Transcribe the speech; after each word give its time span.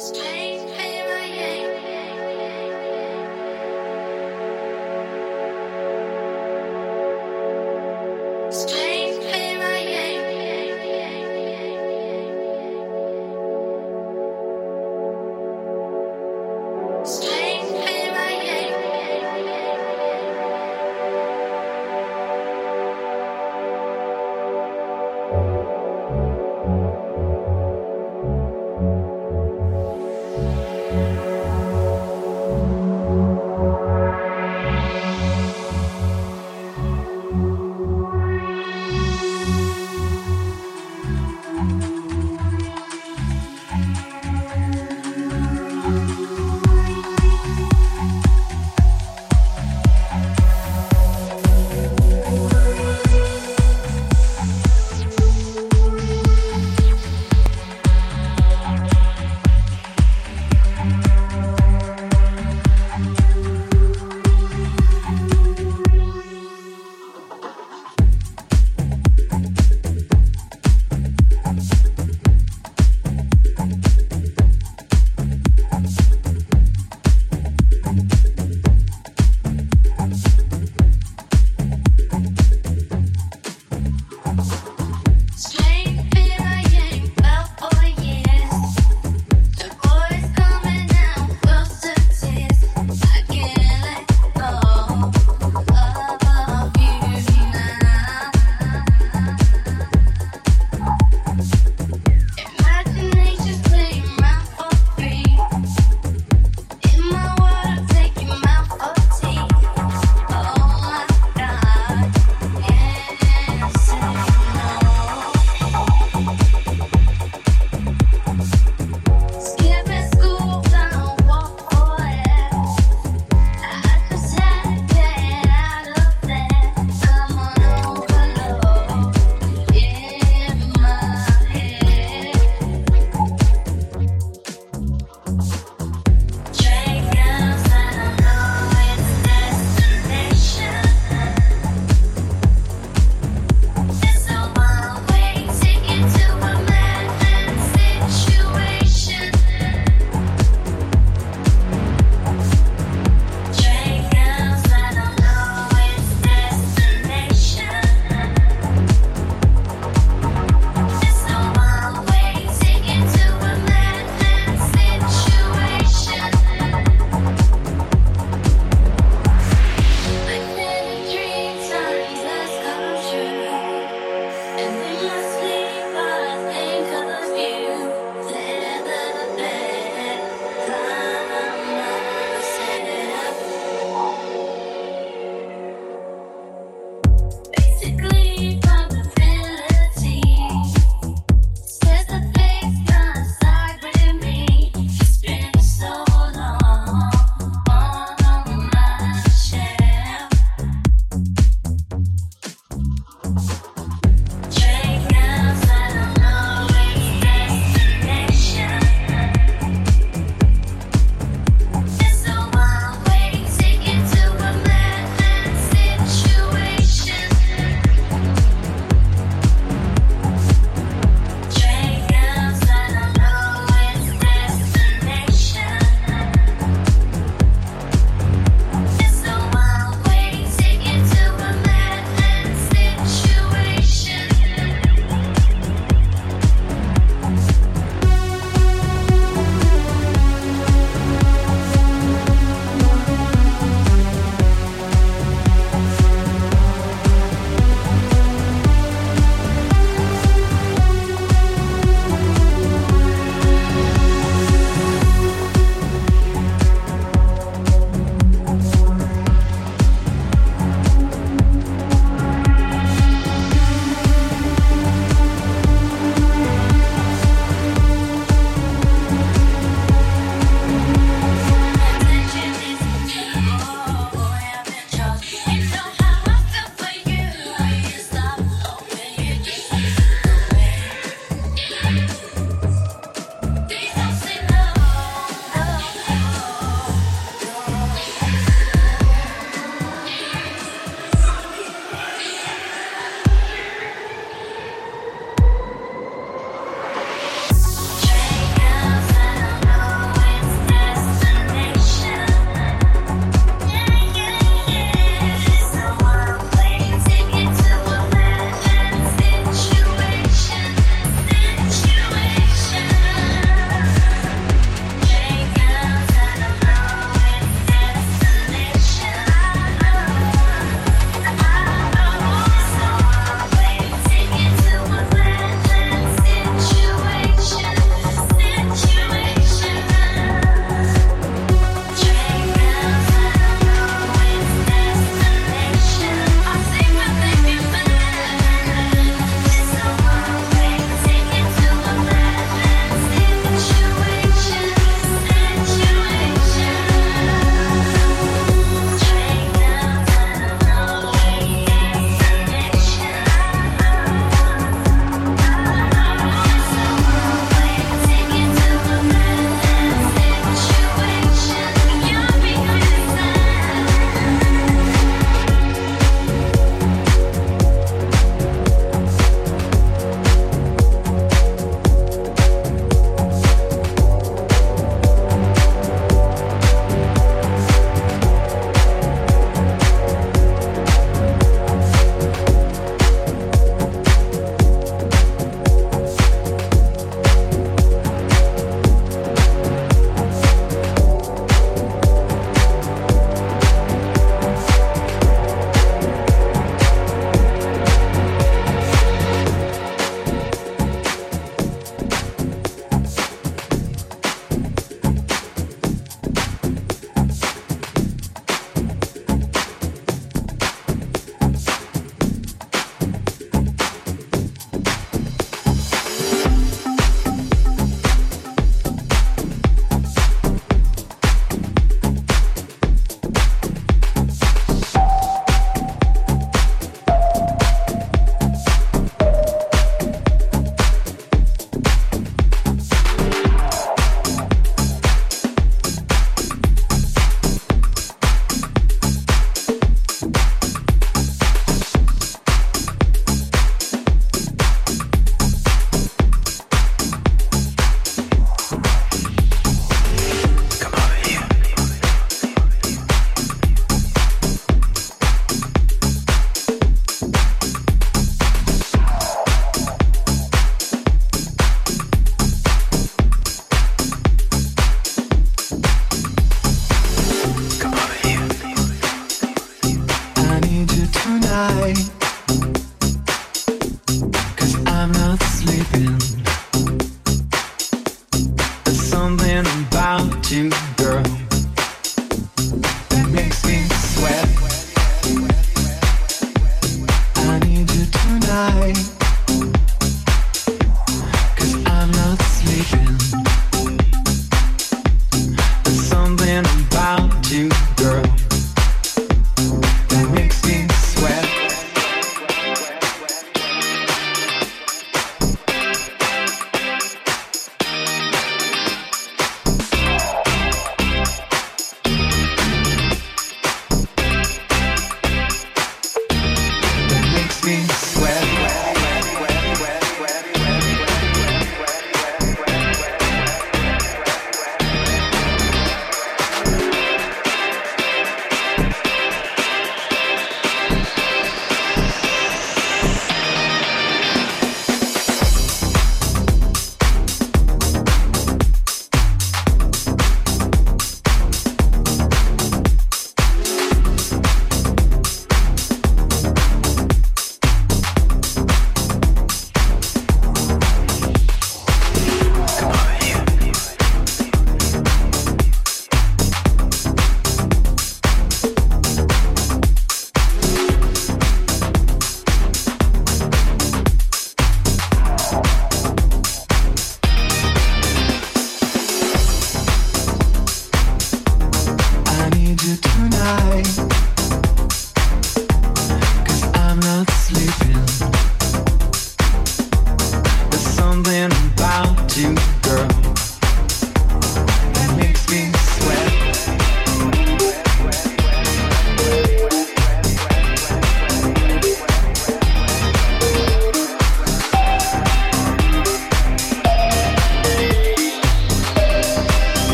first. 0.00 0.39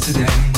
Tonight 0.00 0.53